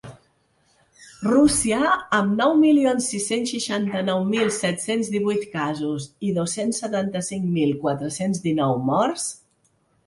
[1.31, 1.81] Rússia,
[2.19, 8.77] amb nou milions sis-cents seixanta-nou mil set-cents divuit casos i dos-cents setanta-cinc mil quatre-cents dinou
[8.93, 9.31] morts.